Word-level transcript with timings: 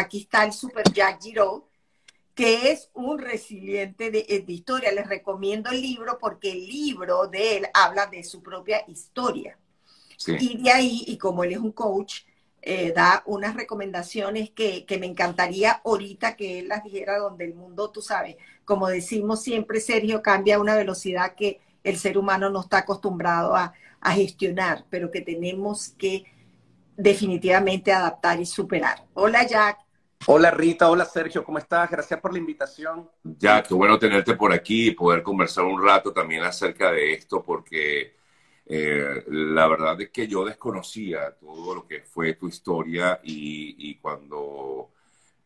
aquí 0.00 0.22
está 0.22 0.44
el 0.44 0.52
Super 0.52 0.90
Jack 0.92 1.22
Giraud, 1.22 1.62
que 2.34 2.70
es 2.70 2.90
un 2.94 3.18
resiliente 3.18 4.10
de, 4.10 4.26
eh, 4.28 4.40
de, 4.40 4.52
historia. 4.52 4.92
Les 4.92 5.06
recomiendo 5.06 5.70
el 5.70 5.80
libro 5.80 6.18
porque 6.18 6.52
el 6.52 6.66
libro 6.66 7.26
de 7.26 7.58
él 7.58 7.66
habla 7.74 8.06
de 8.06 8.24
su 8.24 8.42
propia 8.42 8.82
historia. 8.88 9.58
Sí. 10.16 10.36
Y 10.38 10.62
de 10.62 10.70
ahí, 10.70 11.04
y 11.06 11.18
como 11.18 11.44
él 11.44 11.52
es 11.52 11.58
un 11.58 11.72
coach, 11.72 12.22
eh, 12.62 12.92
da 12.94 13.22
unas 13.24 13.54
recomendaciones 13.54 14.50
que, 14.50 14.84
que, 14.84 14.98
me 14.98 15.06
encantaría 15.06 15.80
ahorita 15.82 16.36
que 16.36 16.58
él 16.58 16.68
las 16.68 16.84
dijera 16.84 17.18
donde 17.18 17.46
el 17.46 17.54
mundo, 17.54 17.90
tú 17.90 18.02
sabes, 18.02 18.36
como 18.66 18.86
decimos 18.88 19.42
siempre, 19.42 19.80
Sergio, 19.80 20.20
cambia 20.20 20.56
a 20.56 20.60
una 20.60 20.76
velocidad 20.76 21.34
que 21.34 21.60
el 21.84 21.96
ser 21.96 22.18
humano 22.18 22.50
no 22.50 22.60
está 22.60 22.78
acostumbrado 22.78 23.56
a, 23.56 23.72
a 24.00 24.12
gestionar, 24.12 24.84
pero 24.90 25.10
que 25.10 25.22
tenemos 25.22 25.88
que 25.90 26.24
definitivamente 26.98 27.92
adaptar 27.92 28.40
y 28.40 28.46
superar. 28.46 29.06
Hola 29.14 29.46
Jack. 29.46 29.89
Hola 30.26 30.50
Rita, 30.50 30.90
hola 30.90 31.06
Sergio, 31.06 31.42
¿cómo 31.42 31.56
estás? 31.56 31.90
Gracias 31.90 32.20
por 32.20 32.32
la 32.32 32.38
invitación. 32.38 33.08
Ya, 33.24 33.62
qué 33.62 33.72
bueno 33.72 33.98
tenerte 33.98 34.34
por 34.34 34.52
aquí 34.52 34.88
y 34.88 34.90
poder 34.90 35.22
conversar 35.22 35.64
un 35.64 35.82
rato 35.82 36.12
también 36.12 36.42
acerca 36.42 36.92
de 36.92 37.14
esto, 37.14 37.42
porque 37.42 38.16
eh, 38.66 39.24
la 39.28 39.66
verdad 39.66 39.98
es 40.02 40.10
que 40.10 40.28
yo 40.28 40.44
desconocía 40.44 41.34
todo 41.40 41.74
lo 41.74 41.86
que 41.86 42.02
fue 42.02 42.34
tu 42.34 42.48
historia 42.48 43.18
y, 43.24 43.94
cuando, 43.96 44.90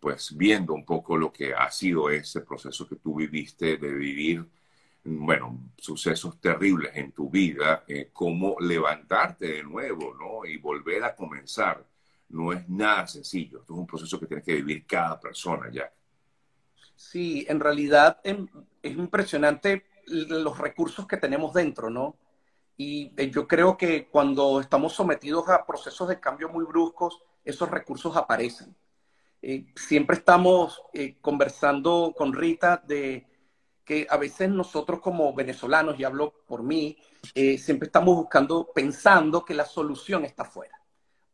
pues 0.00 0.36
viendo 0.36 0.74
un 0.74 0.84
poco 0.84 1.16
lo 1.16 1.32
que 1.32 1.54
ha 1.54 1.70
sido 1.70 2.10
ese 2.10 2.40
proceso 2.40 2.88
que 2.88 2.96
tú 2.96 3.14
viviste 3.14 3.76
de 3.76 3.92
vivir, 3.92 4.44
bueno, 5.04 5.56
sucesos 5.78 6.40
terribles 6.40 6.90
en 6.96 7.12
tu 7.12 7.30
vida, 7.30 7.84
eh, 7.86 8.10
cómo 8.12 8.56
levantarte 8.58 9.46
de 9.46 9.62
nuevo, 9.62 10.14
¿no? 10.18 10.44
Y 10.44 10.56
volver 10.56 11.04
a 11.04 11.14
comenzar 11.14 11.84
no 12.34 12.52
es 12.52 12.68
nada 12.68 13.06
sencillo. 13.06 13.60
Esto 13.60 13.74
es 13.74 13.78
un 13.78 13.86
proceso 13.86 14.18
que 14.18 14.26
tiene 14.26 14.42
que 14.42 14.56
vivir 14.56 14.84
cada 14.86 15.18
persona 15.20 15.70
ya. 15.72 15.90
Sí, 16.96 17.46
en 17.48 17.60
realidad 17.60 18.20
em, 18.24 18.46
es 18.82 18.96
impresionante 18.96 19.86
los 20.06 20.58
recursos 20.58 21.06
que 21.06 21.16
tenemos 21.16 21.54
dentro, 21.54 21.88
¿no? 21.88 22.16
Y 22.76 23.12
eh, 23.16 23.30
yo 23.30 23.46
creo 23.46 23.76
que 23.76 24.08
cuando 24.08 24.60
estamos 24.60 24.92
sometidos 24.92 25.48
a 25.48 25.64
procesos 25.64 26.08
de 26.08 26.20
cambio 26.20 26.48
muy 26.48 26.64
bruscos, 26.64 27.22
esos 27.44 27.70
recursos 27.70 28.16
aparecen. 28.16 28.74
Eh, 29.40 29.66
siempre 29.76 30.16
estamos 30.16 30.82
eh, 30.92 31.18
conversando 31.20 32.14
con 32.16 32.32
Rita 32.32 32.82
de 32.84 33.26
que 33.84 34.06
a 34.08 34.16
veces 34.16 34.48
nosotros 34.48 35.00
como 35.00 35.34
venezolanos, 35.34 35.98
y 36.00 36.04
hablo 36.04 36.32
por 36.46 36.62
mí, 36.62 36.96
eh, 37.34 37.58
siempre 37.58 37.86
estamos 37.86 38.16
buscando, 38.16 38.70
pensando 38.74 39.44
que 39.44 39.54
la 39.54 39.66
solución 39.66 40.24
está 40.24 40.44
fuera 40.44 40.83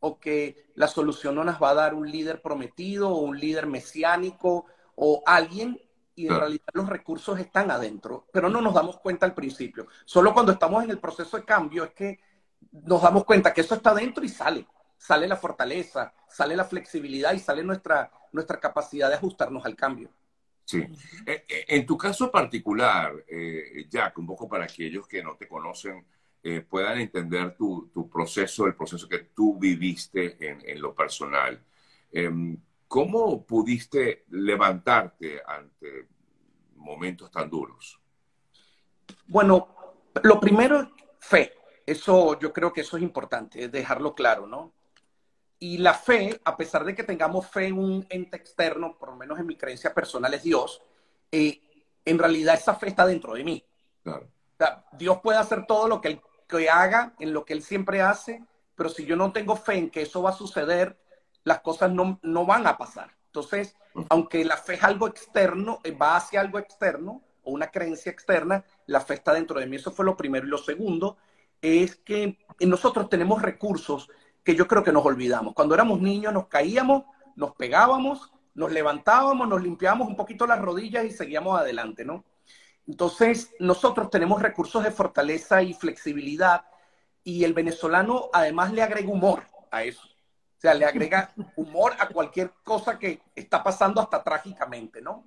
o 0.01 0.19
que 0.19 0.71
la 0.75 0.87
solución 0.87 1.35
no 1.35 1.43
nos 1.43 1.61
va 1.61 1.69
a 1.69 1.75
dar 1.75 1.93
un 1.93 2.09
líder 2.09 2.41
prometido 2.41 3.09
o 3.09 3.21
un 3.21 3.39
líder 3.39 3.67
mesiánico 3.67 4.65
o 4.95 5.23
alguien 5.25 5.79
y 6.15 6.27
en 6.27 6.37
realidad 6.37 6.65
los 6.73 6.89
recursos 6.89 7.39
están 7.39 7.71
adentro, 7.71 8.27
pero 8.33 8.49
no 8.49 8.61
nos 8.61 8.73
damos 8.73 8.99
cuenta 8.99 9.25
al 9.25 9.33
principio. 9.33 9.87
Solo 10.05 10.33
cuando 10.33 10.51
estamos 10.51 10.83
en 10.83 10.91
el 10.91 10.99
proceso 10.99 11.37
de 11.37 11.45
cambio 11.45 11.83
es 11.83 11.91
que 11.91 12.19
nos 12.71 13.01
damos 13.01 13.23
cuenta 13.25 13.53
que 13.53 13.61
eso 13.61 13.75
está 13.75 13.91
adentro 13.91 14.23
y 14.23 14.29
sale. 14.29 14.67
Sale 14.97 15.27
la 15.27 15.37
fortaleza, 15.37 16.13
sale 16.27 16.55
la 16.55 16.65
flexibilidad 16.65 17.33
y 17.33 17.39
sale 17.39 17.63
nuestra, 17.63 18.11
nuestra 18.31 18.59
capacidad 18.59 19.09
de 19.09 19.15
ajustarnos 19.15 19.65
al 19.65 19.75
cambio. 19.75 20.09
Sí. 20.65 20.83
En 21.25 21.85
tu 21.85 21.97
caso 21.97 22.31
particular, 22.31 23.13
eh, 23.27 23.85
Jack, 23.89 24.17
un 24.19 24.27
poco 24.27 24.47
para 24.47 24.65
aquellos 24.65 25.07
que 25.07 25.23
no 25.23 25.35
te 25.35 25.47
conocen, 25.47 26.05
eh, 26.43 26.61
puedan 26.61 26.99
entender 26.99 27.55
tu, 27.55 27.89
tu, 27.93 28.09
proceso, 28.09 28.65
el 28.65 28.75
proceso 28.75 29.07
que 29.07 29.19
tú 29.19 29.59
viviste 29.59 30.37
en, 30.39 30.61
en 30.67 30.81
lo 30.81 30.95
personal. 30.95 31.63
Eh, 32.11 32.57
¿Cómo 32.87 33.45
pudiste 33.45 34.25
levantarte 34.31 35.41
ante 35.45 36.07
momentos 36.75 37.31
tan 37.31 37.49
duros? 37.49 37.99
Bueno, 39.27 39.75
lo 40.23 40.39
primero 40.39 40.81
es 40.81 40.87
fe. 41.19 41.53
Eso 41.85 42.37
yo 42.39 42.51
creo 42.51 42.73
que 42.73 42.81
eso 42.81 42.97
es 42.97 43.03
importante, 43.03 43.69
dejarlo 43.69 44.13
claro, 44.13 44.45
¿no? 44.45 44.73
Y 45.59 45.77
la 45.77 45.93
fe, 45.93 46.41
a 46.43 46.57
pesar 46.57 46.83
de 46.83 46.95
que 46.95 47.03
tengamos 47.03 47.47
fe 47.47 47.67
en 47.67 47.77
un 47.77 48.05
ente 48.09 48.35
externo, 48.35 48.97
por 48.97 49.09
lo 49.09 49.15
menos 49.15 49.39
en 49.39 49.45
mi 49.45 49.55
creencia 49.55 49.93
personal 49.93 50.33
es 50.33 50.43
Dios, 50.43 50.81
eh, 51.31 51.61
en 52.03 52.17
realidad 52.17 52.55
esa 52.55 52.75
fe 52.75 52.87
está 52.87 53.05
dentro 53.05 53.35
de 53.35 53.43
mí. 53.43 53.63
Claro. 54.03 54.25
O 54.25 54.57
sea, 54.57 54.85
Dios 54.93 55.19
puede 55.21 55.37
hacer 55.37 55.65
todo 55.65 55.87
lo 55.87 56.01
que 56.01 56.09
Él 56.09 56.21
que 56.57 56.69
haga, 56.69 57.13
en 57.19 57.33
lo 57.33 57.45
que 57.45 57.53
Él 57.53 57.63
siempre 57.63 58.01
hace, 58.01 58.43
pero 58.75 58.89
si 58.89 59.05
yo 59.05 59.15
no 59.15 59.31
tengo 59.31 59.55
fe 59.55 59.75
en 59.75 59.89
que 59.89 60.01
eso 60.01 60.21
va 60.21 60.31
a 60.31 60.33
suceder, 60.33 60.97
las 61.43 61.61
cosas 61.61 61.91
no, 61.91 62.19
no 62.21 62.45
van 62.45 62.67
a 62.67 62.77
pasar. 62.77 63.15
Entonces, 63.27 63.75
aunque 64.09 64.43
la 64.45 64.57
fe 64.57 64.75
es 64.75 64.83
algo 64.83 65.07
externo, 65.07 65.79
eh, 65.83 65.91
va 65.91 66.17
hacia 66.17 66.41
algo 66.41 66.59
externo 66.59 67.21
o 67.43 67.51
una 67.51 67.67
creencia 67.67 68.11
externa, 68.11 68.63
la 68.85 69.01
fe 69.01 69.15
está 69.15 69.33
dentro 69.33 69.59
de 69.59 69.65
mí. 69.65 69.77
Eso 69.77 69.91
fue 69.91 70.05
lo 70.05 70.17
primero. 70.17 70.45
Y 70.45 70.49
lo 70.49 70.57
segundo 70.57 71.17
es 71.61 71.95
que 71.95 72.37
nosotros 72.59 73.09
tenemos 73.09 73.41
recursos 73.41 74.09
que 74.43 74.55
yo 74.55 74.67
creo 74.67 74.83
que 74.83 74.91
nos 74.91 75.05
olvidamos. 75.05 75.53
Cuando 75.53 75.75
éramos 75.75 76.01
niños 76.01 76.33
nos 76.33 76.47
caíamos, 76.47 77.03
nos 77.35 77.55
pegábamos, 77.55 78.31
nos 78.53 78.71
levantábamos, 78.71 79.47
nos 79.47 79.61
limpiábamos 79.61 80.07
un 80.07 80.15
poquito 80.15 80.45
las 80.45 80.59
rodillas 80.59 81.05
y 81.05 81.11
seguíamos 81.11 81.59
adelante, 81.59 82.03
¿no? 82.03 82.25
Entonces, 82.91 83.55
nosotros 83.57 84.09
tenemos 84.09 84.41
recursos 84.41 84.83
de 84.83 84.91
fortaleza 84.91 85.63
y 85.63 85.73
flexibilidad 85.73 86.65
y 87.23 87.45
el 87.45 87.53
venezolano 87.53 88.29
además 88.33 88.73
le 88.73 88.83
agrega 88.83 89.09
humor 89.09 89.43
a 89.71 89.85
eso. 89.85 90.01
O 90.03 90.59
sea, 90.59 90.73
le 90.73 90.83
agrega 90.83 91.31
humor 91.55 91.93
a 91.97 92.09
cualquier 92.09 92.51
cosa 92.65 92.99
que 92.99 93.21
está 93.33 93.63
pasando 93.63 94.01
hasta 94.01 94.21
trágicamente, 94.21 95.01
¿no? 95.01 95.23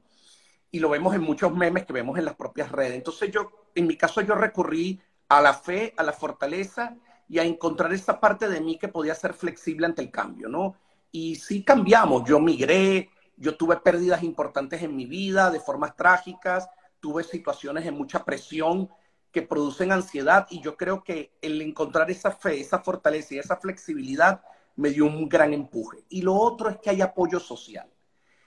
Y 0.73 0.79
lo 0.79 0.91
vemos 0.91 1.15
en 1.15 1.23
muchos 1.23 1.55
memes 1.57 1.87
que 1.87 1.95
vemos 1.95 2.19
en 2.19 2.27
las 2.27 2.35
propias 2.35 2.71
redes. 2.71 2.97
Entonces 2.97 3.31
yo, 3.33 3.71
en 3.75 3.87
mi 3.87 3.97
caso, 3.97 4.21
yo 4.21 4.35
recurrí 4.35 5.01
a 5.31 5.41
la 5.41 5.55
fe, 5.55 5.95
a 5.97 6.03
la 6.03 6.13
fortaleza 6.13 6.95
y 7.31 7.39
a 7.39 7.45
encontrar 7.45 7.95
esa 7.95 8.21
parte 8.21 8.47
de 8.47 8.61
mí 8.61 8.77
que 8.77 8.89
podía 8.89 9.15
ser 9.15 9.33
flexible 9.33 9.87
ante 9.87 10.03
el 10.03 10.11
cambio, 10.11 10.51
¿no? 10.51 10.77
Y 11.11 11.37
sí 11.37 11.65
cambiamos. 11.65 12.25
Yo 12.29 12.39
migré, 12.41 13.09
yo 13.39 13.57
tuve 13.57 13.79
pérdidas 13.79 14.23
importantes 14.23 14.83
en 14.83 14.95
mi 14.95 15.07
vida 15.07 15.51
de 15.51 15.61
formas 15.61 15.97
trágicas, 15.97 16.69
tuve 17.05 17.23
situaciones 17.23 17.85
de 17.85 17.91
mucha 17.91 18.25
presión 18.25 18.89
que 19.31 19.43
producen 19.43 19.93
ansiedad 19.93 20.47
y 20.49 20.63
yo 20.63 20.75
creo 20.75 21.05
que 21.05 21.37
el 21.43 21.61
encontrar 21.61 22.11
esa 22.11 22.31
fe, 22.31 22.59
esa 22.59 22.79
fortaleza 22.79 23.35
y 23.35 23.39
esa 23.41 23.59
flexibilidad 23.59 24.41
me 24.77 24.89
dio 24.89 25.05
un 25.05 25.29
gran 25.29 25.53
empuje. 25.53 25.99
Y 26.09 26.23
lo 26.23 26.35
otro 26.35 26.71
es 26.71 26.79
que 26.79 26.89
hay 26.89 27.03
apoyo 27.03 27.39
social. 27.39 27.91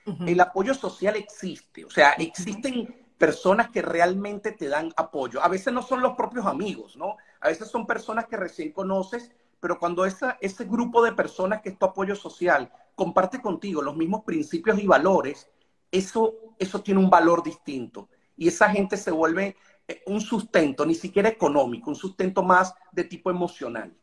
Uh 0.08 0.12
-huh. 0.12 0.28
El 0.28 0.40
apoyo 0.40 0.74
social 0.74 1.16
existe, 1.18 1.86
o 1.86 1.92
sea, 1.92 2.14
existen 2.14 3.06
personas 3.20 3.70
que 3.70 3.84
realmente 3.84 4.54
te 4.54 4.70
dan 4.70 4.92
apoyo. 4.98 5.40
A 5.44 5.50
veces 5.50 5.72
no 5.72 5.84
son 5.84 6.02
los 6.02 6.16
propios 6.16 6.48
amigos, 6.48 6.98
¿no? 6.98 7.16
A 7.40 7.50
veces 7.50 7.68
son 7.68 7.86
personas 7.86 8.26
que 8.26 8.38
recién 8.38 8.72
conoces, 8.72 9.32
pero 9.60 9.78
cuando 9.78 10.04
esa, 10.04 10.40
ese 10.42 10.66
grupo 10.66 11.04
de 11.04 11.12
personas 11.12 11.62
que 11.62 11.70
es 11.70 11.78
tu 11.78 11.86
apoyo 11.86 12.16
social 12.16 12.72
comparte 12.96 13.40
contigo 13.40 13.84
los 13.84 13.96
mismos 13.96 14.24
principios 14.24 14.80
y 14.80 14.88
valores, 14.88 15.48
eso, 15.92 16.34
eso 16.58 16.82
tiene 16.82 17.00
un 17.00 17.12
valor 17.12 17.44
distinto 17.44 18.10
y 18.38 18.48
esa 18.48 18.70
gente 18.70 18.96
se 18.98 19.12
vuelve 19.12 19.56
eh, 19.88 20.02
un 20.06 20.22
sustento, 20.22 20.86
ni 20.86 20.96
siquiera 20.96 21.30
económico, 21.30 21.90
un 21.90 21.96
sustento 21.96 22.44
más 22.44 22.74
de 22.92 23.04
tipo 23.04 23.30
emocional. 23.30 23.94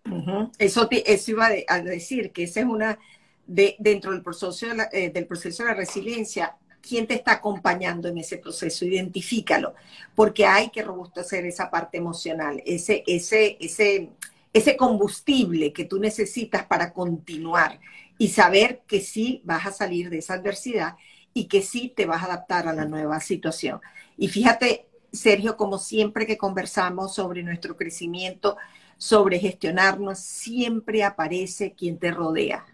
Eso, 0.59 0.89
te, 0.89 1.13
eso 1.13 1.31
iba 1.31 1.49
a 1.69 1.81
decir, 1.81 2.33
que 2.33 2.45
esa 2.45 2.61
es 2.61 2.67
una, 2.67 2.99
de, 3.47 3.77
dentro 3.79 4.13
del 4.13 4.23
proceso 4.23 4.67
de, 4.67 4.75
la, 4.75 4.89
eh, 4.93 5.11
del 5.11 5.27
proceso 5.27 5.65
de 5.65 5.75
resiliencia, 5.75 6.57
¿quién 6.81 7.07
te 7.07 7.15
está 7.15 7.33
acompañando 7.33 8.09
en 8.09 8.19
ese 8.19 8.39
proceso? 8.39 8.85
Identifícalo, 8.85 9.75
porque 10.15 10.47
hay 10.47 10.71
que 10.71 10.83
robustecer 10.83 11.47
esa 11.47 11.71
parte 11.71 11.99
emocional, 11.99 12.63
ese, 12.67 13.05
ese, 13.07 13.57
ese, 13.61 14.11
ese 14.53 14.77
combustible 14.77 15.73
que 15.73 15.85
tú 15.85 15.99
necesitas 15.99 16.65
para 16.67 16.93
continuar 16.93 17.81
y 18.19 18.29
saber 18.29 18.83
que 18.87 19.01
sí 19.01 19.43
vas 19.45 19.67
a 19.67 19.73
salir 19.73 20.11
de 20.11 20.19
esa 20.19 20.35
adversidad 20.35 20.97
y 21.35 21.49
que 21.49 21.61
sí 21.61 21.93
te 21.95 22.07
vas 22.07 22.23
a 22.23 22.27
adaptar 22.27 22.69
a 22.69 22.73
la 22.73 22.87
nueva 22.87 23.21
situación. 23.21 23.81
Y 24.17 24.29
fíjate, 24.29 24.89
Sergio, 25.13 25.57
como 25.57 25.79
siempre 25.79 26.27
que 26.27 26.39
conversamos 26.39 27.15
sobre 27.15 27.43
nuestro 27.43 27.77
crecimiento, 27.77 28.57
sobre 28.97 29.39
gestionarnos, 29.41 30.21
siempre 30.21 31.03
aparece 31.03 31.75
quien 31.75 31.99
te 31.99 32.13
rodea. 32.13 32.65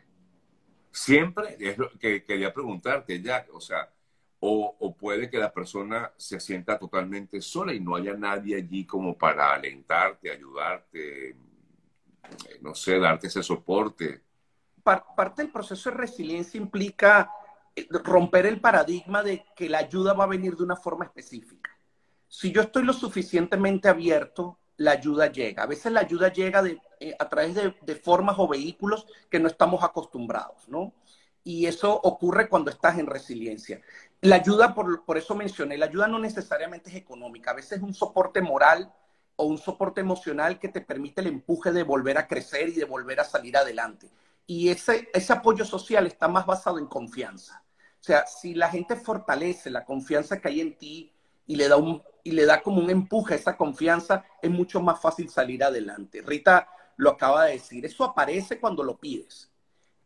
Siempre, 0.92 1.56
es 1.58 1.78
lo 1.78 1.90
que 1.98 2.24
quería 2.24 2.52
preguntarte, 2.52 3.20
Jack, 3.22 3.48
o 3.54 3.60
sea, 3.60 3.90
o, 4.40 4.76
o, 4.78 4.96
puede 4.96 5.28
que 5.28 5.38
la 5.38 5.52
persona 5.52 6.12
se 6.16 6.40
sienta 6.40 6.78
totalmente 6.78 7.40
sola 7.40 7.74
y 7.74 7.80
no 7.80 7.94
haya 7.94 8.14
nadie 8.14 8.56
allí 8.56 8.86
como 8.86 9.16
para 9.16 9.52
alentarte, 9.52 10.30
ayudarte, 10.30 11.36
no 12.60 12.74
sé, 12.74 12.98
darte 12.98 13.26
ese 13.26 13.42
soporte. 13.42 14.22
Parte 14.82 15.42
del 15.42 15.52
proceso 15.52 15.90
de 15.90 15.96
resiliencia 15.96 16.58
implica 16.58 17.30
romper 17.90 18.46
el 18.46 18.60
paradigma 18.60 19.22
de 19.22 19.44
que 19.54 19.68
la 19.68 19.78
ayuda 19.78 20.12
va 20.12 20.24
a 20.24 20.28
venir 20.28 20.56
de 20.56 20.64
una 20.64 20.76
forma 20.76 21.04
específica. 21.04 21.70
Si 22.28 22.52
yo 22.52 22.60
estoy 22.62 22.84
lo 22.84 22.92
suficientemente 22.92 23.88
abierto, 23.88 24.58
la 24.76 24.92
ayuda 24.92 25.30
llega. 25.30 25.64
A 25.64 25.66
veces 25.66 25.92
la 25.92 26.00
ayuda 26.00 26.32
llega 26.32 26.62
de, 26.62 26.80
eh, 27.00 27.14
a 27.18 27.28
través 27.28 27.54
de, 27.54 27.74
de, 27.82 27.94
formas 27.96 28.36
o 28.38 28.48
vehículos 28.48 29.06
que 29.28 29.38
no 29.38 29.48
estamos 29.48 29.82
acostumbrados, 29.84 30.68
¿no? 30.68 30.94
Y 31.44 31.66
eso 31.66 31.92
ocurre 32.02 32.48
cuando 32.48 32.70
estás 32.70 32.98
en 32.98 33.06
resiliencia. 33.06 33.80
La 34.20 34.36
ayuda, 34.36 34.74
por, 34.74 35.04
por 35.04 35.18
eso 35.18 35.34
mencioné, 35.34 35.78
la 35.78 35.86
ayuda 35.86 36.06
no 36.06 36.18
necesariamente 36.18 36.90
es 36.90 36.96
económica, 36.96 37.50
a 37.50 37.54
veces 37.54 37.78
es 37.78 37.82
un 37.82 37.94
soporte 37.94 38.40
moral 38.42 38.92
o 39.36 39.44
un 39.44 39.58
soporte 39.58 40.00
emocional 40.00 40.58
que 40.58 40.68
te 40.68 40.82
permite 40.82 41.22
el 41.22 41.28
empuje 41.28 41.72
de 41.72 41.82
volver 41.82 42.18
a 42.18 42.26
crecer 42.26 42.68
y 42.68 42.74
de 42.74 42.84
volver 42.84 43.20
a 43.20 43.24
salir 43.24 43.56
adelante. 43.56 44.10
Y 44.46 44.68
ese, 44.68 45.08
ese 45.14 45.32
apoyo 45.32 45.64
social 45.64 46.06
está 46.06 46.28
más 46.28 46.44
basado 46.44 46.78
en 46.78 46.86
confianza. 46.86 47.62
O 48.00 48.02
sea, 48.02 48.26
si 48.26 48.54
la 48.54 48.70
gente 48.70 48.96
fortalece 48.96 49.70
la 49.70 49.84
confianza 49.84 50.40
que 50.40 50.48
hay 50.48 50.60
en 50.60 50.78
ti 50.78 51.12
y 51.46 51.56
le 51.56 51.68
da, 51.68 51.76
un, 51.76 52.02
y 52.24 52.30
le 52.30 52.46
da 52.46 52.62
como 52.62 52.80
un 52.80 52.88
empuje 52.88 53.34
a 53.34 53.36
esa 53.36 53.56
confianza, 53.56 54.24
es 54.40 54.50
mucho 54.50 54.80
más 54.80 55.00
fácil 55.00 55.28
salir 55.28 55.62
adelante. 55.62 56.22
Rita 56.22 56.68
lo 56.96 57.10
acaba 57.10 57.44
de 57.44 57.52
decir, 57.52 57.84
eso 57.84 58.04
aparece 58.04 58.58
cuando 58.58 58.82
lo 58.82 58.98
pides. 58.98 59.50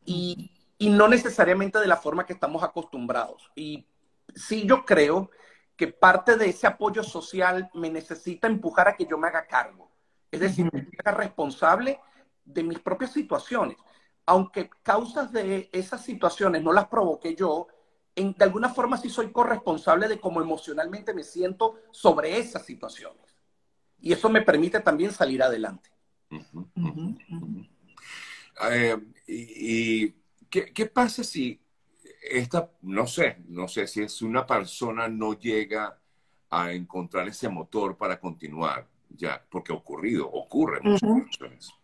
Y, 0.05 0.51
y 0.79 0.91
no 0.91 1.09
necesariamente 1.09 1.79
de 1.79 1.87
la 1.87 1.97
forma 1.97 2.27
que 2.27 2.33
estamos 2.33 2.63
acostumbrados. 2.63 3.51
Y 3.55 3.87
sí 4.35 4.67
yo 4.67 4.85
creo 4.85 5.31
que 5.77 5.89
parte 5.89 6.37
de 6.37 6.49
ese 6.49 6.67
apoyo 6.67 7.03
social 7.03 7.71
me 7.75 7.91
necesita 7.91 8.47
empujar 8.49 8.89
a 8.89 8.97
que 8.97 9.07
yo 9.07 9.19
me 9.19 9.29
haga 9.29 9.47
cargo. 9.47 9.91
Es 10.31 10.41
decir, 10.41 10.69
me 10.73 10.89
haga 10.99 11.17
responsable 11.17 12.01
de 12.45 12.63
mis 12.63 12.79
propias 12.81 13.13
situaciones. 13.13 13.77
Aunque 14.27 14.71
causas 14.83 15.33
de 15.33 15.69
esas 15.73 16.03
situaciones 16.03 16.63
no 16.63 16.73
las 16.73 16.89
provoqué 16.89 17.35
yo, 17.35 17.69
en, 18.17 18.33
de 18.33 18.45
alguna 18.45 18.69
forma 18.69 18.97
sí 18.97 19.09
soy 19.11 19.33
corresponsable 19.33 20.09
de 20.09 20.21
cómo 20.21 20.41
emocionalmente 20.41 21.13
me 21.15 21.25
siento 21.25 21.81
sobre 21.91 22.39
esas 22.39 22.65
situaciones. 22.65 23.23
Y 24.01 24.13
eso 24.13 24.29
me 24.29 24.43
permite 24.43 24.81
también 24.81 25.13
salir 25.13 25.43
adelante. 25.43 25.91
Eh, 28.71 28.97
y, 29.27 30.11
¿qué, 30.49 30.73
¿qué, 30.73 30.87
pasa 30.87 31.25
si 31.25 31.61
esta, 32.23 32.71
no 32.83 33.07
sé, 33.07 33.39
no 33.49 33.67
sé 33.67 33.87
si 33.87 34.03
es 34.03 34.23
una 34.23 34.47
persona 34.47 35.09
no 35.09 35.35
llega 35.35 35.99
a 36.51 36.73
encontrar 36.73 37.27
ese 37.29 37.49
motor 37.49 37.97
para 37.97 38.21
continuar, 38.21 38.87
ya, 39.11 39.45
porque 39.51 39.73
ha 39.73 39.77
ocurrido, 39.77 40.31
ocurre 40.31 40.81
muchas 40.83 41.41
uh 41.41 41.84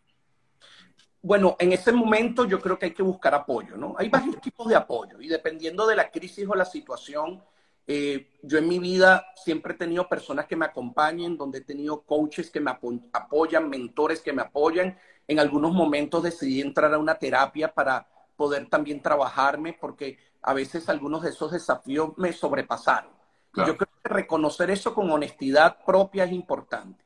Bueno, 1.22 1.56
en 1.58 1.72
ese 1.72 1.92
momento 1.92 2.46
yo 2.46 2.60
creo 2.60 2.78
que 2.78 2.86
hay 2.86 2.94
que 2.94 3.02
buscar 3.02 3.34
apoyo, 3.34 3.76
¿no? 3.76 3.94
Hay 3.98 4.08
varios 4.08 4.40
tipos 4.40 4.68
de 4.68 4.76
apoyo 4.76 5.20
y 5.20 5.28
dependiendo 5.28 5.86
de 5.86 5.96
la 5.96 6.10
crisis 6.10 6.48
o 6.48 6.54
la 6.54 6.64
situación, 6.64 7.42
eh, 7.86 8.38
yo 8.42 8.58
en 8.58 8.68
mi 8.68 8.78
vida 8.78 9.26
siempre 9.34 9.74
he 9.74 9.76
tenido 9.76 10.08
personas 10.08 10.46
que 10.46 10.56
me 10.56 10.64
acompañen, 10.64 11.36
donde 11.36 11.58
he 11.58 11.62
tenido 11.62 12.02
coaches 12.02 12.50
que 12.50 12.60
me 12.60 12.70
apoyan, 12.70 13.68
mentores 13.68 14.20
que 14.20 14.32
me 14.32 14.42
apoyan. 14.42 14.96
En 15.26 15.40
algunos 15.40 15.72
momentos 15.72 16.22
decidí 16.22 16.60
entrar 16.60 16.94
a 16.94 16.98
una 16.98 17.16
terapia 17.16 17.74
para 17.74 18.08
poder 18.36 18.68
también 18.70 19.02
trabajarme, 19.02 19.76
porque 19.78 20.18
a 20.40 20.54
veces 20.54 20.88
algunos 20.88 21.22
de 21.22 21.30
esos 21.30 21.52
desafíos 21.52 22.16
me 22.16 22.32
sobrepasaron. 22.32 23.10
Yo 23.54 23.76
creo 23.76 23.88
que 24.02 24.08
reconocer 24.08 24.70
eso 24.70 24.94
con 24.94 25.10
honestidad 25.10 25.84
propia 25.84 26.24
es 26.24 26.32
importante. 26.32 27.04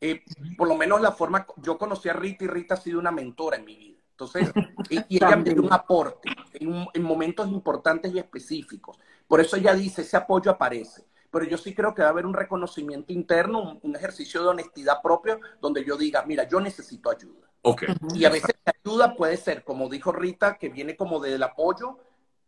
Eh, 0.00 0.22
por 0.56 0.68
lo 0.68 0.76
menos 0.76 1.00
la 1.00 1.12
forma, 1.12 1.46
yo 1.56 1.76
conocí 1.76 2.08
a 2.08 2.12
Rita 2.12 2.44
y 2.44 2.48
Rita 2.48 2.74
ha 2.74 2.76
sido 2.76 2.98
una 2.98 3.10
mentora 3.10 3.56
en 3.56 3.64
mi 3.64 3.76
vida. 3.76 3.98
Entonces, 4.10 4.50
y, 4.90 5.16
ella 5.16 5.36
me 5.36 5.50
dio 5.50 5.62
un 5.62 5.72
aporte 5.72 6.28
en, 6.54 6.86
en, 6.92 7.02
momentos 7.02 7.48
importantes 7.48 8.12
y 8.12 8.18
específicos. 8.18 8.98
Por 9.26 9.40
eso 9.40 9.56
ella 9.56 9.74
dice, 9.74 10.02
ese 10.02 10.16
apoyo 10.16 10.50
aparece. 10.50 11.04
Pero 11.30 11.44
yo 11.44 11.58
sí 11.58 11.74
creo 11.74 11.94
que 11.94 12.02
va 12.02 12.08
a 12.08 12.10
haber 12.12 12.26
un 12.26 12.34
reconocimiento 12.34 13.12
interno, 13.12 13.60
un, 13.60 13.80
un 13.82 13.96
ejercicio 13.96 14.42
de 14.42 14.48
honestidad 14.48 15.02
propio, 15.02 15.40
donde 15.60 15.84
yo 15.84 15.96
diga, 15.96 16.24
mira, 16.24 16.48
yo 16.48 16.60
necesito 16.60 17.10
ayuda. 17.10 17.48
Okay. 17.62 17.88
Y 18.14 18.24
a 18.24 18.30
veces 18.30 18.54
la 18.64 18.72
ayuda 18.82 19.14
puede 19.14 19.36
ser, 19.36 19.64
como 19.64 19.88
dijo 19.88 20.12
Rita, 20.12 20.56
que 20.56 20.68
viene 20.68 20.96
como 20.96 21.20
del 21.20 21.42
apoyo, 21.42 21.98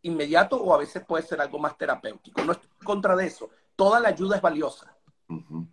inmediato 0.02 0.56
o 0.56 0.75
a 0.75 0.79
veces 0.79 1.05
puede 1.05 1.25
ser 1.25 1.41
algo 1.41 1.58
más 1.58 1.76
terapéutico. 1.76 2.43
No 2.43 2.52
estoy 2.52 2.70
en 2.81 2.87
contra 2.87 3.17
de 3.17 3.26
eso. 3.26 3.50
Toda 3.76 4.00
la 4.00 4.08
ayuda 4.08 4.37
es 4.37 4.43
valiosa. 4.43 4.94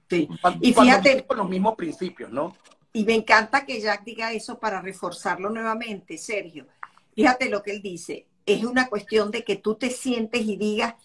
Sí. 0.09 0.27
Cuando, 0.42 0.65
y 0.65 0.74
fíjate 0.74 1.25
con 1.25 1.38
los 1.38 1.50
mismos 1.50 1.75
principios, 1.75 2.31
¿no? 2.31 2.56
Y 2.94 3.04
me 3.04 3.13
encanta 3.13 3.65
que 3.65 3.80
Jack 3.80 4.04
diga 4.04 4.31
eso 4.31 4.59
para 4.59 4.81
reforzarlo 4.81 5.50
nuevamente, 5.50 6.18
Sergio. 6.18 6.68
Fíjate 7.13 7.50
lo 7.50 7.62
que 7.62 7.71
él 7.71 7.81
dice. 7.81 8.27
Es 8.45 8.63
una 8.63 8.88
cuestión 8.88 9.30
de 9.30 9.44
que 9.44 9.56
tú 9.56 9.75
te 9.75 9.89
sientes 9.89 10.42
y 10.42 10.56
digas, 10.56 10.95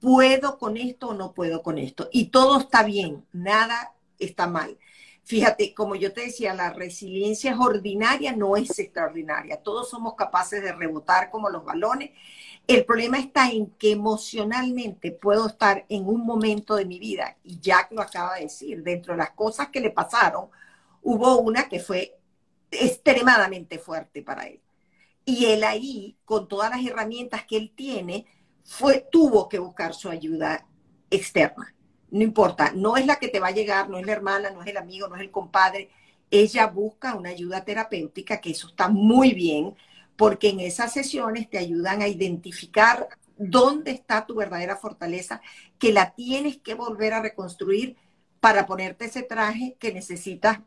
puedo 0.00 0.58
con 0.58 0.76
esto 0.76 1.08
o 1.08 1.14
no 1.14 1.32
puedo 1.32 1.62
con 1.62 1.78
esto. 1.78 2.08
Y 2.12 2.26
todo 2.26 2.58
está 2.58 2.82
bien, 2.82 3.24
nada 3.32 3.94
está 4.18 4.46
mal. 4.46 4.78
Fíjate, 5.28 5.74
como 5.74 5.94
yo 5.94 6.12
te 6.12 6.22
decía, 6.22 6.54
la 6.54 6.72
resiliencia 6.72 7.52
es 7.52 7.58
ordinaria, 7.58 8.34
no 8.34 8.56
es 8.56 8.78
extraordinaria. 8.78 9.62
Todos 9.62 9.90
somos 9.90 10.14
capaces 10.14 10.62
de 10.62 10.72
rebotar 10.72 11.30
como 11.30 11.50
los 11.50 11.64
balones 11.64 12.10
el 12.68 12.84
problema 12.84 13.18
está 13.18 13.50
en 13.50 13.70
que 13.78 13.92
emocionalmente 13.92 15.10
puedo 15.10 15.46
estar 15.46 15.86
en 15.88 16.06
un 16.06 16.26
momento 16.26 16.76
de 16.76 16.84
mi 16.84 16.98
vida, 16.98 17.38
y 17.42 17.58
Jack 17.58 17.92
lo 17.92 18.02
acaba 18.02 18.34
de 18.34 18.42
decir, 18.42 18.82
dentro 18.82 19.14
de 19.14 19.18
las 19.18 19.30
cosas 19.30 19.68
que 19.68 19.80
le 19.80 19.90
pasaron, 19.90 20.50
hubo 21.02 21.38
una 21.38 21.66
que 21.66 21.80
fue 21.80 22.18
extremadamente 22.70 23.78
fuerte 23.78 24.22
para 24.22 24.42
él. 24.42 24.60
Y 25.24 25.46
él 25.46 25.64
ahí, 25.64 26.18
con 26.26 26.46
todas 26.46 26.70
las 26.70 26.84
herramientas 26.84 27.44
que 27.46 27.56
él 27.56 27.72
tiene, 27.74 28.26
fue, 28.64 29.08
tuvo 29.10 29.48
que 29.48 29.58
buscar 29.58 29.94
su 29.94 30.10
ayuda 30.10 30.66
externa. 31.10 31.74
No 32.10 32.22
importa, 32.22 32.72
no 32.74 32.96
es 32.96 33.06
la 33.06 33.16
que 33.16 33.28
te 33.28 33.40
va 33.40 33.48
a 33.48 33.52
llegar, 33.52 33.88
no 33.88 33.98
es 33.98 34.06
la 34.06 34.12
hermana, 34.12 34.50
no 34.50 34.62
es 34.62 34.68
el 34.68 34.76
amigo, 34.76 35.08
no 35.08 35.16
es 35.16 35.22
el 35.22 35.30
compadre. 35.30 35.90
Ella 36.30 36.66
busca 36.66 37.14
una 37.14 37.30
ayuda 37.30 37.64
terapéutica, 37.64 38.40
que 38.40 38.50
eso 38.50 38.68
está 38.68 38.88
muy 38.88 39.34
bien, 39.34 39.74
porque 40.16 40.50
en 40.50 40.60
esas 40.60 40.92
sesiones 40.92 41.48
te 41.48 41.58
ayudan 41.58 42.02
a 42.02 42.08
identificar 42.08 43.08
dónde 43.36 43.92
está 43.92 44.26
tu 44.26 44.34
verdadera 44.34 44.76
fortaleza, 44.76 45.40
que 45.78 45.92
la 45.92 46.14
tienes 46.14 46.58
que 46.58 46.74
volver 46.74 47.12
a 47.14 47.22
reconstruir 47.22 47.96
para 48.40 48.66
ponerte 48.66 49.06
ese 49.06 49.22
traje 49.22 49.76
que 49.78 49.92
necesitas 49.92 50.60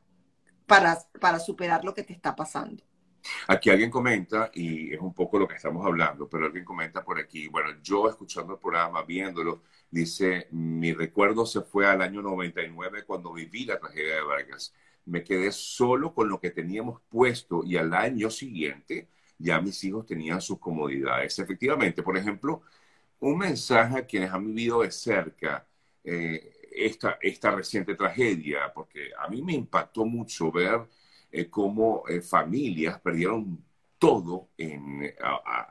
para, 0.66 1.00
para 1.20 1.40
superar 1.40 1.84
lo 1.84 1.94
que 1.94 2.04
te 2.04 2.14
está 2.14 2.36
pasando. 2.36 2.84
Aquí 3.48 3.70
alguien 3.70 3.92
comenta, 3.92 4.50
y 4.54 4.94
es 4.94 5.00
un 5.00 5.14
poco 5.14 5.38
lo 5.38 5.48
que 5.48 5.56
estamos 5.56 5.86
hablando, 5.86 6.28
pero 6.28 6.46
alguien 6.46 6.66
comenta 6.66 7.04
por 7.04 7.20
aquí, 7.20 7.48
bueno, 7.48 7.70
yo 7.82 8.10
escuchando 8.10 8.54
el 8.54 8.60
programa, 8.60 9.04
viéndolo, 9.04 9.64
dice, 9.92 10.48
mi 10.52 10.94
recuerdo 10.94 11.46
se 11.46 11.62
fue 11.62 11.86
al 11.88 12.02
año 12.02 12.22
99 12.22 13.04
cuando 13.06 13.34
viví 13.34 13.66
la 13.66 13.80
tragedia 13.80 14.16
de 14.16 14.22
Vargas. 14.24 14.74
Me 15.06 15.24
quedé 15.24 15.52
solo 15.52 16.14
con 16.14 16.30
lo 16.30 16.40
que 16.40 16.52
teníamos 16.52 17.02
puesto 17.10 17.64
y 17.66 17.78
al 17.78 17.94
año 17.94 18.30
siguiente 18.30 19.10
ya 19.38 19.60
mis 19.62 19.84
hijos 19.84 20.06
tenían 20.06 20.42
sus 20.42 20.60
comodidades. 20.60 21.38
Efectivamente, 21.40 22.04
por 22.04 22.18
ejemplo, 22.18 22.64
un 23.20 23.38
mensaje 23.38 23.98
a 23.98 24.06
quienes 24.06 24.32
han 24.32 24.46
vivido 24.48 24.82
de 24.82 24.92
cerca 24.92 25.68
eh, 26.04 26.54
esta, 26.72 27.18
esta 27.22 27.52
reciente 27.52 27.96
tragedia, 27.96 28.72
porque 28.74 29.12
a 29.18 29.28
mí 29.30 29.42
me 29.42 29.54
impactó 29.54 30.06
mucho 30.06 30.52
ver 30.52 30.82
eh, 31.32 31.50
cómo 31.50 32.04
eh, 32.08 32.22
familias 32.22 33.00
perdieron 33.02 33.64
todo 34.02 34.50
en, 34.58 35.04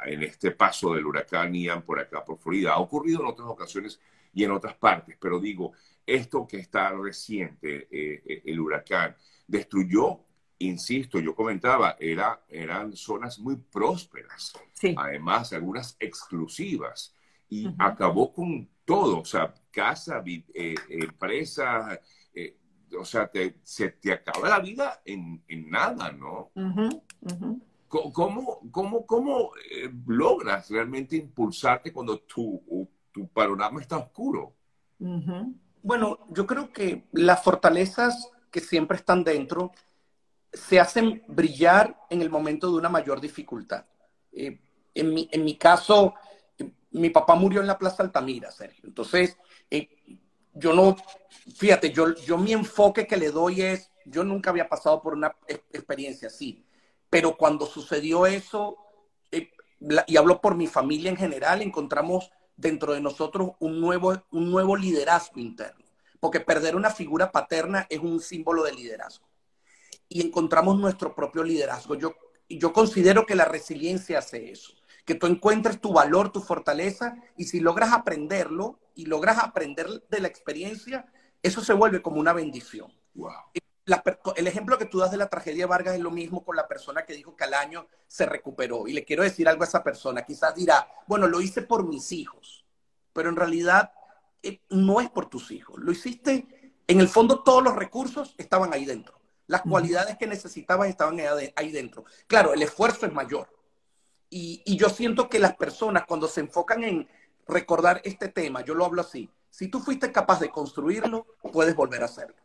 en, 0.06 0.22
este 0.22 0.52
paso 0.52 0.94
del 0.94 1.04
huracán 1.04 1.52
Ian 1.52 1.82
por 1.82 1.98
acá, 1.98 2.24
por 2.24 2.38
Florida. 2.38 2.74
Ha 2.74 2.78
ocurrido 2.78 3.22
en 3.22 3.26
otras 3.26 3.48
ocasiones 3.48 4.00
y 4.32 4.44
en 4.44 4.52
otras 4.52 4.76
partes, 4.76 5.16
pero 5.20 5.40
digo, 5.40 5.72
esto 6.06 6.46
que 6.46 6.58
está 6.58 6.92
reciente, 6.92 7.88
el 7.90 8.60
huracán, 8.60 9.16
destruyó 9.48 10.20
insisto, 10.60 11.18
yo 11.18 11.34
comentaba, 11.34 11.96
era, 11.98 12.42
eran 12.48 12.94
zonas 12.94 13.38
muy 13.38 13.56
prósperas, 13.56 14.52
además 14.96 15.52
algunas 15.52 15.96
exclusivas, 15.98 17.14
y 17.48 17.66
acabó 17.78 18.32
con 18.32 18.68
todo, 18.84 19.20
o 19.20 19.24
sea, 19.24 19.52
casa, 19.70 20.22
eh, 20.26 20.74
empresa, 20.88 21.98
eh, 22.34 22.56
o 22.96 23.04
sea, 23.04 23.30
se 23.62 23.90
te 23.90 24.12
acaba 24.12 24.48
la 24.48 24.60
vida 24.60 25.00
en, 25.04 25.42
nada, 25.48 26.12
¿no? 26.12 26.52
¿Cómo, 27.90 28.60
cómo, 28.70 29.04
cómo 29.04 29.50
eh, 29.68 29.90
logras 30.06 30.70
realmente 30.70 31.16
impulsarte 31.16 31.92
cuando 31.92 32.20
tu, 32.20 32.88
tu 33.10 33.26
panorama 33.28 33.80
está 33.80 33.98
oscuro? 33.98 34.54
Bueno, 35.82 36.20
yo 36.28 36.46
creo 36.46 36.72
que 36.72 37.08
las 37.10 37.42
fortalezas 37.42 38.30
que 38.52 38.60
siempre 38.60 38.96
están 38.96 39.24
dentro 39.24 39.72
se 40.52 40.78
hacen 40.78 41.24
brillar 41.26 41.98
en 42.10 42.22
el 42.22 42.30
momento 42.30 42.70
de 42.70 42.78
una 42.78 42.88
mayor 42.88 43.20
dificultad. 43.20 43.84
Eh, 44.30 44.60
en, 44.94 45.12
mi, 45.12 45.28
en 45.32 45.44
mi 45.44 45.56
caso, 45.56 46.14
eh, 46.58 46.70
mi 46.92 47.10
papá 47.10 47.34
murió 47.34 47.60
en 47.60 47.66
la 47.66 47.78
Plaza 47.78 48.04
Altamira, 48.04 48.52
Sergio. 48.52 48.84
Entonces, 48.86 49.36
eh, 49.68 49.88
yo 50.54 50.74
no, 50.74 50.96
fíjate, 51.56 51.90
yo, 51.90 52.14
yo 52.14 52.38
mi 52.38 52.52
enfoque 52.52 53.08
que 53.08 53.16
le 53.16 53.32
doy 53.32 53.62
es, 53.62 53.90
yo 54.04 54.22
nunca 54.22 54.50
había 54.50 54.68
pasado 54.68 55.02
por 55.02 55.14
una 55.14 55.34
experiencia 55.72 56.28
así, 56.28 56.64
pero 57.10 57.36
cuando 57.36 57.66
sucedió 57.66 58.26
eso, 58.26 58.76
y 60.06 60.16
hablo 60.16 60.40
por 60.40 60.54
mi 60.54 60.66
familia 60.66 61.10
en 61.10 61.16
general, 61.16 61.62
encontramos 61.62 62.30
dentro 62.56 62.92
de 62.92 63.00
nosotros 63.00 63.52
un 63.58 63.80
nuevo, 63.80 64.22
un 64.30 64.50
nuevo 64.50 64.76
liderazgo 64.76 65.40
interno, 65.40 65.84
porque 66.20 66.40
perder 66.40 66.76
una 66.76 66.90
figura 66.90 67.32
paterna 67.32 67.86
es 67.88 67.98
un 67.98 68.20
símbolo 68.20 68.62
de 68.62 68.72
liderazgo 68.72 69.30
y 70.10 70.26
encontramos 70.26 70.78
nuestro 70.78 71.14
propio 71.14 71.42
liderazgo. 71.42 71.94
Yo, 71.94 72.14
yo 72.48 72.72
considero 72.72 73.24
que 73.24 73.36
la 73.36 73.46
resiliencia 73.46 74.18
hace 74.18 74.50
eso. 74.50 74.74
que 75.06 75.14
tú 75.14 75.26
encuentres 75.26 75.80
tu 75.80 75.92
valor, 75.92 76.30
tu 76.30 76.40
fortaleza, 76.40 77.16
y 77.36 77.44
si 77.44 77.58
logras 77.58 77.92
aprenderlo 77.92 78.78
y 78.94 79.06
logras 79.06 79.38
aprender 79.38 79.88
de 80.08 80.20
la 80.20 80.28
experiencia, 80.28 81.10
eso 81.42 81.62
se 81.62 81.72
vuelve 81.72 82.02
como 82.02 82.20
una 82.20 82.32
bendición. 82.32 82.92
Wow. 83.14 83.32
El 84.36 84.46
ejemplo 84.46 84.78
que 84.78 84.86
tú 84.86 84.98
das 84.98 85.10
de 85.10 85.16
la 85.16 85.28
tragedia 85.28 85.64
de 85.64 85.68
Vargas 85.68 85.94
es 85.94 86.00
lo 86.00 86.10
mismo 86.10 86.44
con 86.44 86.56
la 86.56 86.68
persona 86.68 87.04
que 87.04 87.14
dijo 87.14 87.36
que 87.36 87.44
al 87.44 87.54
año 87.54 87.86
se 88.06 88.26
recuperó. 88.26 88.86
Y 88.86 88.92
le 88.92 89.04
quiero 89.04 89.22
decir 89.22 89.48
algo 89.48 89.62
a 89.62 89.66
esa 89.66 89.82
persona. 89.82 90.24
Quizás 90.24 90.54
dirá, 90.54 90.88
bueno, 91.06 91.26
lo 91.26 91.40
hice 91.40 91.62
por 91.62 91.86
mis 91.86 92.12
hijos, 92.12 92.64
pero 93.12 93.28
en 93.28 93.36
realidad 93.36 93.92
eh, 94.42 94.60
no 94.70 95.00
es 95.00 95.10
por 95.10 95.28
tus 95.28 95.50
hijos. 95.50 95.78
Lo 95.78 95.92
hiciste, 95.92 96.74
en 96.86 97.00
el 97.00 97.08
fondo 97.08 97.42
todos 97.42 97.62
los 97.62 97.76
recursos 97.76 98.34
estaban 98.38 98.72
ahí 98.72 98.84
dentro. 98.84 99.20
Las 99.46 99.62
cualidades 99.62 100.16
que 100.16 100.26
necesitabas 100.26 100.88
estaban 100.88 101.18
ahí 101.56 101.72
dentro. 101.72 102.04
Claro, 102.26 102.54
el 102.54 102.62
esfuerzo 102.62 103.06
es 103.06 103.12
mayor. 103.12 103.48
Y, 104.28 104.62
y 104.64 104.76
yo 104.76 104.88
siento 104.88 105.28
que 105.28 105.40
las 105.40 105.56
personas 105.56 106.04
cuando 106.06 106.28
se 106.28 106.40
enfocan 106.40 106.84
en 106.84 107.08
recordar 107.48 108.00
este 108.04 108.28
tema, 108.28 108.64
yo 108.64 108.74
lo 108.74 108.84
hablo 108.84 109.00
así, 109.00 109.28
si 109.50 109.68
tú 109.68 109.80
fuiste 109.80 110.12
capaz 110.12 110.40
de 110.40 110.50
construirlo, 110.50 111.26
puedes 111.52 111.74
volver 111.74 112.02
a 112.02 112.06
hacerlo. 112.06 112.36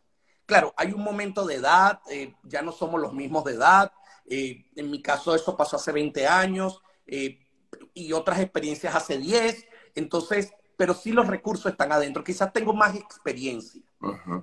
Claro, 0.46 0.72
hay 0.76 0.92
un 0.92 1.02
momento 1.02 1.44
de 1.44 1.56
edad, 1.56 2.00
eh, 2.08 2.34
ya 2.44 2.62
no 2.62 2.72
somos 2.72 3.00
los 3.00 3.12
mismos 3.12 3.44
de 3.44 3.54
edad. 3.54 3.92
Eh, 4.26 4.64
en 4.76 4.90
mi 4.90 5.02
caso, 5.02 5.34
eso 5.34 5.56
pasó 5.56 5.76
hace 5.76 5.92
20 5.92 6.26
años 6.26 6.82
eh, 7.06 7.38
y 7.94 8.12
otras 8.12 8.40
experiencias 8.40 8.94
hace 8.94 9.18
10. 9.18 9.66
Entonces, 9.96 10.52
pero 10.76 10.94
sí 10.94 11.10
los 11.10 11.26
recursos 11.26 11.72
están 11.72 11.90
adentro. 11.92 12.22
Quizás 12.22 12.52
tengo 12.52 12.72
más 12.72 12.94
experiencia. 12.94 13.82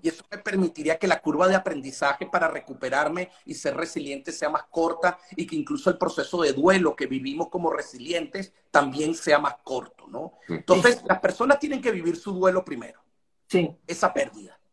Y 0.02 0.10
eso 0.10 0.26
me 0.30 0.40
permitiría 0.40 0.98
que 0.98 1.08
la 1.08 1.22
curva 1.22 1.48
de 1.48 1.56
aprendizaje 1.56 2.26
para 2.26 2.48
recuperarme 2.48 3.30
y 3.46 3.54
ser 3.54 3.78
resiliente 3.78 4.32
sea 4.32 4.50
más 4.50 4.64
corta 4.64 5.18
y 5.36 5.46
que 5.46 5.56
incluso 5.56 5.90
el 5.90 5.98
proceso 5.98 6.42
de 6.42 6.54
duelo 6.54 6.96
que 6.96 7.06
vivimos 7.06 7.50
como 7.50 7.70
resilientes 7.70 8.52
también 8.72 9.14
sea 9.16 9.40
más 9.40 9.56
corto, 9.64 10.08
¿no? 10.08 10.34
Entonces, 10.50 11.02
las 11.06 11.20
personas 11.20 11.60
tienen 11.60 11.82
que 11.82 11.92
vivir 11.92 12.18
su 12.18 12.34
duelo 12.34 12.66
primero. 12.66 13.02
Sí. 13.48 13.78
Esa 13.88 14.12
pérdida. 14.12 14.60